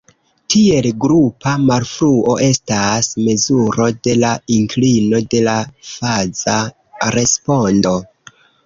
[0.51, 5.57] Tiel grupa malfruo estas mezuro de la inklino de la
[5.95, 6.61] faza
[7.21, 7.99] respondo.